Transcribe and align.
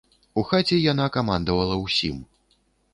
У 0.41 0.43
хаце 0.51 0.79
яна 0.91 1.05
камандавала 1.17 1.75
ўсім. 1.85 2.17